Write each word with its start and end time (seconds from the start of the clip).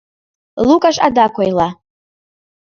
Лукаш 0.67 0.95
адак 1.05 1.35
ойла: 1.41 1.69